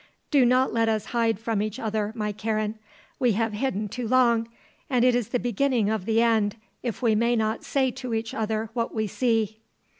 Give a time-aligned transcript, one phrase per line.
[0.31, 2.79] Do not let us hide from each other, my Karen.
[3.19, 4.47] We have hidden too long
[4.89, 8.33] and it is the beginning of the end if we may not say to each
[8.33, 9.59] other what we see."